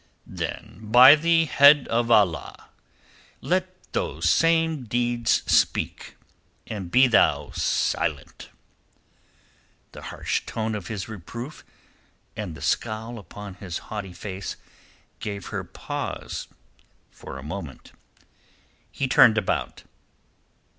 "Then, 0.25 0.79
by 0.81 1.13
the 1.13 1.45
head 1.45 1.87
of 1.89 2.09
Allah, 2.09 2.69
let 3.39 3.93
those 3.93 4.27
same 4.27 4.85
deeds 4.85 5.43
speak, 5.45 6.15
and 6.65 6.89
be 6.89 7.05
thou 7.05 7.51
silent." 7.51 8.49
The 9.91 10.01
harsh 10.01 10.43
tone 10.47 10.73
of 10.73 10.87
his 10.87 11.07
reproof 11.07 11.63
and 12.35 12.55
the 12.55 12.63
scowl 12.63 13.19
upon 13.19 13.53
his 13.61 13.77
haughty 13.93 14.13
face, 14.13 14.55
gave 15.19 15.49
her 15.49 15.63
pause 15.63 16.47
for 17.11 17.37
a 17.37 17.43
moment. 17.43 17.91
He 18.91 19.07
turned 19.07 19.37
about. 19.37 19.83